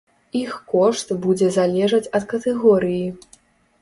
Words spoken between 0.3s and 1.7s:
Іх кошт будзе